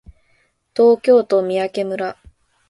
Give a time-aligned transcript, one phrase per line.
[0.75, 2.17] 東京都三宅村